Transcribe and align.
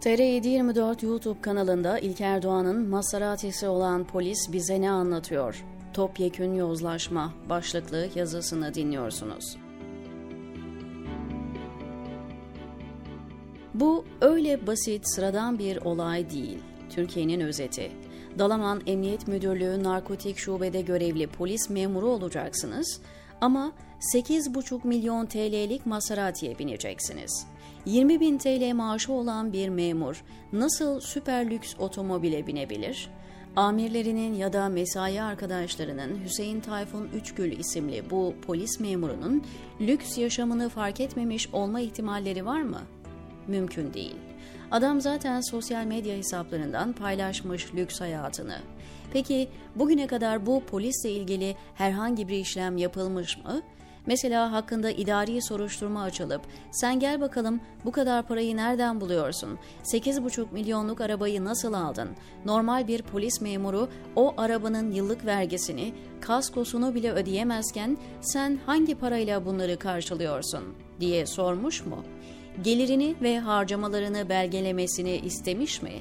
TR724 0.00 1.06
YouTube 1.06 1.40
kanalında 1.40 1.98
İlker 1.98 2.42
Doğan'ın 2.42 2.88
Maseratisi 2.88 3.68
olan 3.68 4.04
polis 4.04 4.52
bize 4.52 4.80
ne 4.80 4.90
anlatıyor? 4.90 5.64
Topyekün 5.92 6.54
yozlaşma 6.54 7.32
başlıklı 7.48 8.08
yazısını 8.14 8.74
dinliyorsunuz. 8.74 9.56
Bu 13.74 14.04
öyle 14.20 14.66
basit, 14.66 15.14
sıradan 15.14 15.58
bir 15.58 15.76
olay 15.76 16.30
değil. 16.30 16.58
Türkiye'nin 16.90 17.40
özeti. 17.40 17.92
Dalaman 18.38 18.82
Emniyet 18.86 19.28
Müdürlüğü 19.28 19.82
Narkotik 19.82 20.38
Şubede 20.38 20.80
görevli 20.80 21.26
polis 21.26 21.70
memuru 21.70 22.08
olacaksınız 22.08 23.00
ama 23.40 23.72
8,5 24.14 24.86
milyon 24.86 25.26
TL'lik 25.26 25.86
Maserati'ye 25.86 26.58
bineceksiniz. 26.58 27.46
20 27.86 28.20
bin 28.20 28.38
TL 28.38 28.72
maaşı 28.74 29.12
olan 29.12 29.52
bir 29.52 29.68
memur 29.68 30.24
nasıl 30.52 31.00
süper 31.00 31.50
lüks 31.50 31.74
otomobile 31.78 32.46
binebilir? 32.46 33.10
Amirlerinin 33.56 34.34
ya 34.34 34.52
da 34.52 34.68
mesai 34.68 35.22
arkadaşlarının 35.22 36.24
Hüseyin 36.24 36.60
Tayfun 36.60 37.08
Üçgül 37.14 37.58
isimli 37.58 38.10
bu 38.10 38.34
polis 38.46 38.80
memurunun 38.80 39.44
lüks 39.80 40.18
yaşamını 40.18 40.68
fark 40.68 41.00
etmemiş 41.00 41.48
olma 41.52 41.80
ihtimalleri 41.80 42.46
var 42.46 42.62
mı? 42.62 42.80
Mümkün 43.46 43.94
değil. 43.94 44.16
Adam 44.70 45.00
zaten 45.00 45.40
sosyal 45.40 45.84
medya 45.84 46.16
hesaplarından 46.16 46.92
paylaşmış 46.92 47.74
lüks 47.74 48.00
hayatını. 48.00 48.58
Peki 49.12 49.48
bugüne 49.76 50.06
kadar 50.06 50.46
bu 50.46 50.64
polisle 50.64 51.10
ilgili 51.10 51.56
herhangi 51.74 52.28
bir 52.28 52.38
işlem 52.38 52.76
yapılmış 52.76 53.38
mı? 53.38 53.62
Mesela 54.06 54.52
hakkında 54.52 54.90
idari 54.90 55.42
soruşturma 55.42 56.02
açılıp 56.02 56.42
sen 56.70 57.00
gel 57.00 57.20
bakalım 57.20 57.60
bu 57.84 57.92
kadar 57.92 58.26
parayı 58.26 58.56
nereden 58.56 59.00
buluyorsun? 59.00 59.58
8,5 59.84 60.52
milyonluk 60.52 61.00
arabayı 61.00 61.44
nasıl 61.44 61.72
aldın? 61.72 62.08
Normal 62.44 62.88
bir 62.88 63.02
polis 63.02 63.40
memuru 63.40 63.88
o 64.16 64.34
arabanın 64.36 64.92
yıllık 64.92 65.26
vergisini, 65.26 65.92
kaskosunu 66.20 66.94
bile 66.94 67.12
ödeyemezken 67.12 67.98
sen 68.20 68.58
hangi 68.66 68.94
parayla 68.94 69.46
bunları 69.46 69.78
karşılıyorsun 69.78 70.64
diye 71.00 71.26
sormuş 71.26 71.86
mu? 71.86 72.04
Gelirini 72.62 73.14
ve 73.22 73.38
harcamalarını 73.38 74.28
belgelemesini 74.28 75.16
istemiş 75.16 75.82
mi? 75.82 75.92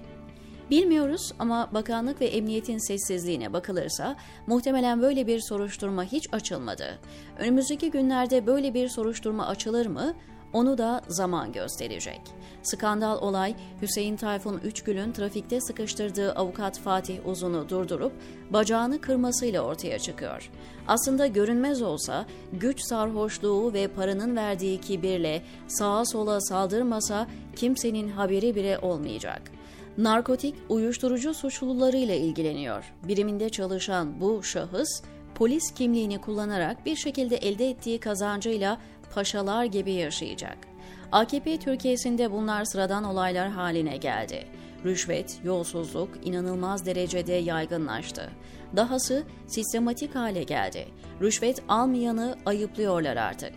Bilmiyoruz 0.72 1.34
ama 1.39 1.70
bakanlık 1.73 2.22
ve 2.22 2.25
emniyetin 2.25 2.78
sessizliğine 2.78 3.53
bakılırsa 3.53 4.16
muhtemelen 4.48 5.02
böyle 5.02 5.28
bir 5.28 5.39
soruşturma 5.39 6.03
hiç 6.03 6.34
açılmadı. 6.34 7.00
Önümüzdeki 7.39 7.92
günlerde 7.92 8.48
böyle 8.48 8.73
bir 8.73 8.89
soruşturma 8.89 9.48
açılır 9.48 9.86
mı? 9.86 10.14
Onu 10.53 10.78
da 10.78 11.02
zaman 11.08 11.52
gösterecek. 11.52 12.22
Skandal 12.64 13.22
olay 13.22 13.56
Hüseyin 13.81 14.16
Tayfun 14.16 14.58
Üçgül'ün 14.64 15.11
trafikte 15.11 15.61
sıkıştırdığı 15.61 16.34
avukat 16.34 16.80
Fatih 16.80 17.28
Uzun'u 17.28 17.70
durdurup 17.70 18.14
bacağını 18.50 19.02
kırmasıyla 19.02 19.61
ortaya 19.61 20.00
çıkıyor. 20.00 20.50
Aslında 20.88 21.28
görünmez 21.28 21.81
olsa 21.81 22.26
güç 22.54 22.81
sarhoşluğu 22.81 23.73
ve 23.73 23.88
paranın 23.88 24.36
verdiği 24.36 24.81
kibirle 24.81 25.42
sağa 25.67 26.06
sola 26.06 26.42
saldırmasa 26.42 27.28
kimsenin 27.56 28.09
haberi 28.09 28.56
bile 28.56 28.80
olmayacak.'' 28.80 29.59
Narkotik 29.98 30.56
uyuşturucu 30.70 31.34
suçlularıyla 31.34 32.16
ilgileniyor. 32.16 32.94
Biriminde 33.04 33.50
çalışan 33.50 34.22
bu 34.22 34.44
şahıs 34.44 35.02
polis 35.36 35.73
kimliğini 35.73 36.22
kullanarak 36.22 36.86
bir 36.86 36.95
şekilde 36.95 37.38
elde 37.38 37.70
ettiği 37.70 38.00
kazancıyla 38.00 38.78
paşalar 39.16 39.64
gibi 39.64 39.92
yaşayacak. 39.92 40.58
AKP 41.12 41.60
Türkiye'sinde 41.60 42.32
bunlar 42.32 42.66
sıradan 42.66 43.04
olaylar 43.04 43.50
haline 43.50 43.98
geldi. 43.98 44.45
Rüşvet, 44.86 45.40
yolsuzluk 45.44 46.10
inanılmaz 46.23 46.86
derecede 46.86 47.33
yaygınlaştı. 47.33 48.30
Dahası 48.76 49.23
sistematik 49.48 50.16
hale 50.16 50.44
geldi. 50.44 50.86
Rüşvet 51.21 51.64
almayanı 51.67 52.38
ayıplıyorlar 52.45 53.17
artık. 53.17 53.54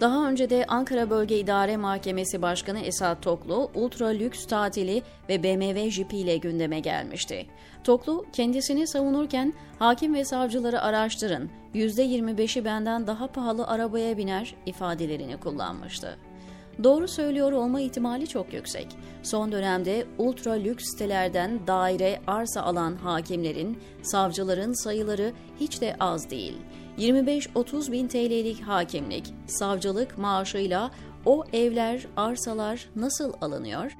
Daha 0.00 0.28
önce 0.28 0.50
de 0.50 0.64
Ankara 0.68 1.10
Bölge 1.10 1.38
İdare 1.38 1.76
Mahkemesi 1.76 2.42
Başkanı 2.42 2.80
Esat 2.80 3.22
Toklu, 3.22 3.70
ultra 3.74 4.06
lüks 4.06 4.46
tatili 4.46 5.02
ve 5.28 5.42
BMW 5.42 5.90
jipi 5.90 6.16
ile 6.16 6.36
gündeme 6.36 6.80
gelmişti. 6.80 7.46
Toklu, 7.84 8.26
kendisini 8.32 8.86
savunurken 8.86 9.54
hakim 9.78 10.14
ve 10.14 10.24
savcıları 10.24 10.80
araştırın, 10.80 11.50
%25'i 11.74 12.64
benden 12.64 13.06
daha 13.06 13.26
pahalı 13.26 13.66
arabaya 13.66 14.16
biner 14.16 14.54
ifadelerini 14.66 15.36
kullanmıştı. 15.36 16.18
Doğru 16.82 17.08
söylüyor 17.08 17.52
olma 17.52 17.80
ihtimali 17.80 18.26
çok 18.26 18.52
yüksek. 18.52 18.86
Son 19.22 19.52
dönemde 19.52 20.06
ultra 20.18 20.52
lüks 20.52 20.84
sitelerden 20.84 21.66
daire 21.66 22.20
arsa 22.26 22.62
alan 22.62 22.96
hakimlerin, 22.96 23.78
savcıların 24.02 24.84
sayıları 24.84 25.32
hiç 25.60 25.80
de 25.80 25.96
az 26.00 26.30
değil. 26.30 26.56
25-30 26.98 27.92
bin 27.92 28.08
TL'lik 28.08 28.60
hakimlik, 28.60 29.34
savcılık 29.46 30.18
maaşıyla 30.18 30.90
o 31.26 31.44
evler, 31.52 32.06
arsalar 32.16 32.88
nasıl 32.96 33.32
alınıyor? 33.40 33.96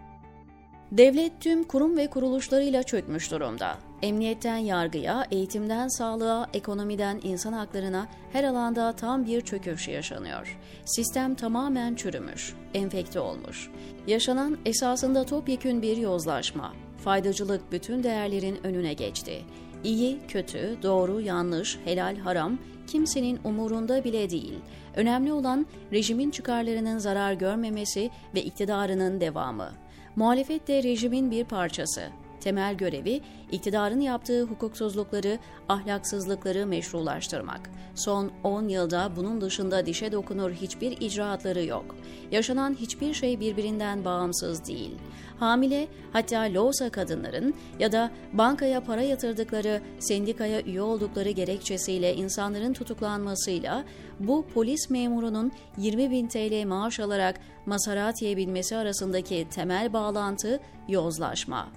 Devlet 0.93 1.41
tüm 1.41 1.65
kurum 1.65 1.97
ve 1.97 2.07
kuruluşlarıyla 2.07 2.83
çökmüş 2.83 3.31
durumda. 3.31 3.79
Emniyetten 4.05 4.57
yargıya, 4.57 5.27
eğitimden 5.31 5.89
sağlığa, 5.89 6.49
ekonomiden 6.55 7.21
insan 7.23 7.53
haklarına 7.53 8.07
her 8.33 8.45
alanda 8.45 8.93
tam 8.93 9.27
bir 9.27 9.41
çöküş 9.41 9.89
yaşanıyor. 9.89 10.59
Sistem 10.85 11.35
tamamen 11.35 11.95
çürümüş, 11.95 12.55
enfekte 12.75 13.21
olmuş. 13.21 13.71
Yaşanan 14.07 14.59
esasında 14.65 15.25
topyekün 15.25 15.83
bir 15.83 15.97
yozlaşma. 15.97 16.73
Faydacılık 17.05 17.73
bütün 17.73 18.03
değerlerin 18.03 18.59
önüne 18.65 18.93
geçti. 18.93 19.43
İyi, 19.85 20.19
kötü, 20.29 20.77
doğru, 20.83 21.21
yanlış, 21.21 21.79
helal, 21.85 22.17
haram 22.17 22.59
kimsenin 22.87 23.41
umurunda 23.45 24.05
bile 24.05 24.31
değil. 24.31 24.55
Önemli 24.97 25.33
olan 25.33 25.67
rejimin 25.93 26.31
çıkarlarının 26.31 26.99
zarar 26.99 27.33
görmemesi 27.33 28.11
ve 28.35 28.43
iktidarının 28.43 29.21
devamı. 29.21 29.73
Muhalefet 30.17 30.69
de 30.69 30.83
rejimin 30.83 31.31
bir 31.31 31.45
parçası. 31.45 32.24
Temel 32.45 32.75
görevi 32.75 33.21
iktidarın 33.53 34.01
yaptığı 34.01 34.43
hukuksuzlukları, 34.43 35.39
ahlaksızlıkları 35.69 36.67
meşrulaştırmak. 36.67 37.71
Son 37.95 38.31
10 38.43 38.69
yılda 38.69 39.11
bunun 39.17 39.41
dışında 39.41 39.87
dişe 39.87 40.13
dokunur 40.13 40.51
hiçbir 40.51 41.01
icraatları 41.01 41.65
yok. 41.65 41.97
Yaşanan 42.31 42.75
hiçbir 42.75 43.15
şey 43.15 43.41
birbirinden 43.41 44.05
bağımsız 44.05 44.67
değil. 44.67 44.91
Hamile 45.39 45.89
hatta 46.13 46.41
loğusa 46.41 46.91
kadınların 46.91 47.55
ya 47.79 47.93
da 47.93 48.11
bankaya 48.33 48.81
para 48.81 49.03
yatırdıkları, 49.03 49.81
sendikaya 49.99 50.61
üye 50.63 50.83
oldukları 50.83 51.31
gerekçesiyle 51.31 52.15
insanların 52.15 52.73
tutuklanmasıyla 52.73 53.85
bu 54.21 54.47
polis 54.55 54.91
memurunun 54.91 55.53
20 55.79 56.11
bin 56.11 56.29
TL 56.29 56.67
maaş 56.67 57.01
alarak 57.01 57.41
Maserati'ye 57.67 58.37
binmesi 58.37 58.77
arasındaki 58.77 59.47
temel 59.51 59.93
bağlantı 59.93 60.61
yozlaşma. 60.89 61.69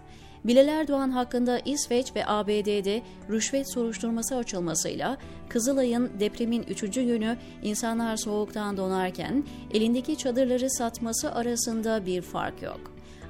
Bilal 0.47 0.67
Erdoğan 0.67 1.09
hakkında 1.09 1.59
İsveç 1.59 2.15
ve 2.15 2.27
ABD'de 2.27 3.01
rüşvet 3.29 3.73
soruşturması 3.73 4.35
açılmasıyla 4.35 5.17
Kızılay'ın 5.49 6.11
depremin 6.19 6.63
3. 6.63 6.81
günü 6.81 7.37
insanlar 7.63 8.17
soğuktan 8.17 8.77
donarken 8.77 9.43
elindeki 9.73 10.17
çadırları 10.17 10.69
satması 10.69 11.31
arasında 11.31 12.05
bir 12.05 12.21
fark 12.21 12.61
yok. 12.61 12.79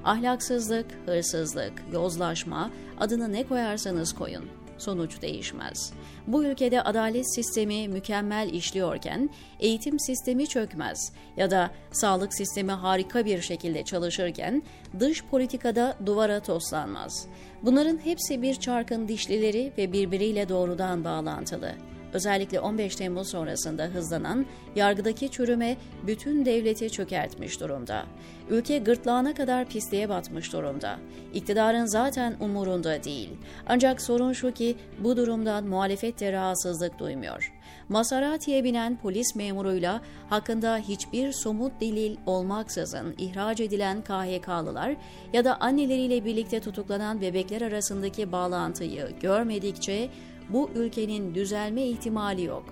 Ahlaksızlık, 0.03 0.85
hırsızlık, 1.05 1.73
yozlaşma, 1.93 2.71
adını 2.99 3.33
ne 3.33 3.47
koyarsanız 3.47 4.13
koyun 4.13 4.45
sonuç 4.77 5.21
değişmez. 5.21 5.93
Bu 6.27 6.43
ülkede 6.43 6.81
adalet 6.81 7.35
sistemi 7.35 7.87
mükemmel 7.87 8.49
işliyorken 8.53 9.29
eğitim 9.59 9.99
sistemi 9.99 10.47
çökmez 10.47 11.11
ya 11.37 11.51
da 11.51 11.71
sağlık 11.91 12.33
sistemi 12.33 12.71
harika 12.71 13.25
bir 13.25 13.41
şekilde 13.41 13.83
çalışırken 13.83 14.63
dış 14.99 15.23
politikada 15.23 15.97
duvara 16.05 16.39
toslanmaz. 16.39 17.27
Bunların 17.61 17.99
hepsi 18.03 18.41
bir 18.41 18.55
çarkın 18.55 19.07
dişlileri 19.07 19.73
ve 19.77 19.93
birbiriyle 19.93 20.49
doğrudan 20.49 21.03
bağlantılı. 21.03 21.71
Özellikle 22.13 22.59
15 22.59 22.95
Temmuz 22.95 23.29
sonrasında 23.29 23.83
hızlanan 23.83 24.45
yargıdaki 24.75 25.31
çürüme 25.31 25.77
bütün 26.07 26.45
devleti 26.45 26.89
çökertmiş 26.89 27.59
durumda. 27.59 28.05
Ülke 28.49 28.77
gırtlağına 28.77 29.33
kadar 29.33 29.65
pisliğe 29.65 30.09
batmış 30.09 30.53
durumda. 30.53 30.99
İktidarın 31.33 31.85
zaten 31.85 32.35
umurunda 32.39 33.03
değil. 33.03 33.29
Ancak 33.67 34.01
sorun 34.01 34.33
şu 34.33 34.51
ki 34.51 34.75
bu 34.99 35.17
durumdan 35.17 35.63
muhalefet 35.63 36.19
de 36.19 36.31
rahatsızlık 36.31 36.99
duymuyor. 36.99 37.53
Maserati'ye 37.89 38.63
binen 38.63 38.97
polis 38.97 39.35
memuruyla 39.35 40.01
hakkında 40.29 40.77
hiçbir 40.77 41.31
somut 41.31 41.81
delil 41.81 42.17
olmaksızın 42.25 43.15
ihraç 43.17 43.59
edilen 43.59 44.01
KHK'lılar 44.01 44.95
ya 45.33 45.45
da 45.45 45.61
anneleriyle 45.61 46.25
birlikte 46.25 46.59
tutuklanan 46.59 47.21
bebekler 47.21 47.61
arasındaki 47.61 48.31
bağlantıyı 48.31 49.09
görmedikçe 49.21 50.09
bu 50.49 50.69
ülkenin 50.75 51.35
düzelme 51.35 51.83
ihtimali 51.83 52.43
yok. 52.43 52.63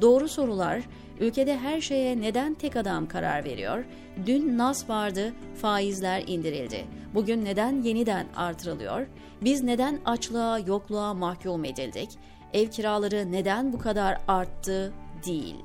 Doğru 0.00 0.28
sorular, 0.28 0.82
ülkede 1.20 1.58
her 1.58 1.80
şeye 1.80 2.20
neden 2.20 2.54
tek 2.54 2.76
adam 2.76 3.08
karar 3.08 3.44
veriyor? 3.44 3.84
Dün 4.26 4.58
nas 4.58 4.88
vardı, 4.88 5.32
faizler 5.56 6.24
indirildi. 6.26 6.84
Bugün 7.14 7.44
neden 7.44 7.82
yeniden 7.82 8.26
artırılıyor? 8.36 9.06
Biz 9.42 9.62
neden 9.62 9.98
açlığa, 10.04 10.58
yokluğa 10.58 11.14
mahkum 11.14 11.64
edildik? 11.64 12.10
Ev 12.52 12.66
kiraları 12.66 13.32
neden 13.32 13.72
bu 13.72 13.78
kadar 13.78 14.18
arttı? 14.28 14.92
Değil. 15.26 15.56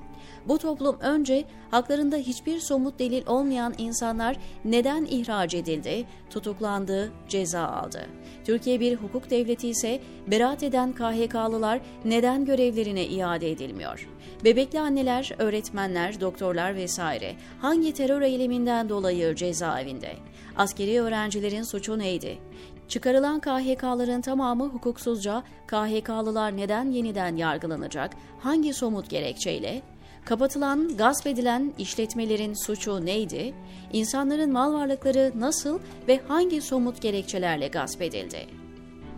Bu 0.47 0.57
toplum 0.57 0.99
önce 0.99 1.43
haklarında 1.71 2.15
hiçbir 2.15 2.59
somut 2.59 2.99
delil 2.99 3.27
olmayan 3.27 3.73
insanlar 3.77 4.37
neden 4.65 5.05
ihraç 5.05 5.53
edildi, 5.53 6.05
tutuklandı, 6.29 7.11
ceza 7.29 7.67
aldı. 7.67 8.05
Türkiye 8.45 8.79
bir 8.79 8.95
hukuk 8.95 9.29
devleti 9.29 9.69
ise 9.69 9.99
beraat 10.27 10.63
eden 10.63 10.93
KHK'lılar 10.93 11.79
neden 12.05 12.45
görevlerine 12.45 13.05
iade 13.05 13.51
edilmiyor? 13.51 14.09
Bebekli 14.43 14.79
anneler, 14.79 15.31
öğretmenler, 15.37 16.21
doktorlar 16.21 16.75
vesaire 16.75 17.35
hangi 17.61 17.93
terör 17.93 18.21
eyleminden 18.21 18.89
dolayı 18.89 19.35
cezaevinde? 19.35 20.13
Askeri 20.57 21.01
öğrencilerin 21.01 21.63
suçu 21.63 21.99
neydi? 21.99 22.37
Çıkarılan 22.87 23.39
KHK'ların 23.39 24.21
tamamı 24.21 24.67
hukuksuzca 24.67 25.43
KHK'lılar 25.67 26.57
neden 26.57 26.91
yeniden 26.91 27.35
yargılanacak? 27.35 28.11
Hangi 28.39 28.73
somut 28.73 29.09
gerekçeyle? 29.09 29.81
Kapatılan, 30.27 30.97
gasp 30.97 31.27
edilen 31.27 31.73
işletmelerin 31.77 32.53
suçu 32.53 33.05
neydi? 33.05 33.53
İnsanların 33.93 34.51
mal 34.51 34.73
varlıkları 34.73 35.31
nasıl 35.35 35.79
ve 36.07 36.19
hangi 36.27 36.61
somut 36.61 37.01
gerekçelerle 37.01 37.67
gasp 37.67 38.01
edildi? 38.01 38.47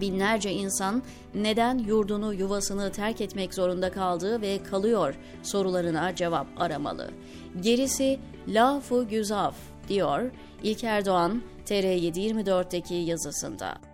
Binlerce 0.01 0.51
insan 0.51 1.03
neden 1.35 1.77
yurdunu, 1.77 2.33
yuvasını 2.33 2.91
terk 2.91 3.21
etmek 3.21 3.53
zorunda 3.53 3.91
kaldı 3.91 4.41
ve 4.41 4.63
kalıyor 4.63 5.15
sorularına 5.43 6.15
cevap 6.15 6.47
aramalı. 6.57 7.09
Gerisi 7.61 8.19
lafu 8.47 9.07
güzaf 9.07 9.55
diyor 9.87 10.31
İlker 10.63 11.05
Doğan 11.05 11.41
TR724'deki 11.65 12.95
yazısında. 12.95 13.88